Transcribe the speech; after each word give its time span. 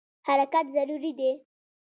حرکت 0.27 0.65
ضروري 0.75 1.11
دی. 1.19 1.31